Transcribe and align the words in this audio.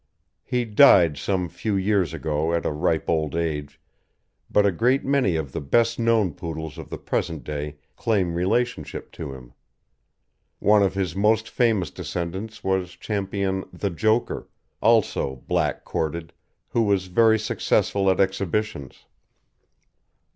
He 0.43 0.65
died 0.65 1.15
some 1.19 1.47
few 1.47 1.75
years 1.75 2.11
ago 2.11 2.53
at 2.55 2.65
a 2.65 2.71
ripe 2.71 3.07
old 3.07 3.35
age, 3.35 3.79
but 4.49 4.65
a 4.65 4.71
great 4.71 5.05
many 5.05 5.35
of 5.35 5.51
the 5.51 5.61
best 5.61 5.99
known 5.99 6.33
Poodles 6.33 6.79
of 6.79 6.89
the 6.89 6.97
present 6.97 7.43
day 7.43 7.75
claim 7.95 8.33
relationship 8.33 9.11
to 9.11 9.31
him. 9.35 9.53
One 10.57 10.81
of 10.81 10.95
his 10.95 11.15
most 11.15 11.47
famous 11.47 11.91
descendants 11.91 12.63
was 12.63 12.93
Ch. 12.95 13.09
The 13.09 13.93
Joker, 13.95 14.49
also 14.81 15.35
black 15.45 15.83
corded, 15.85 16.33
who 16.69 16.81
was 16.81 17.05
very 17.05 17.37
successful 17.37 18.09
at 18.09 18.19
exhibitions. 18.19 19.05